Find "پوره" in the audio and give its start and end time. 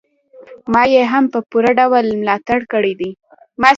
1.49-1.71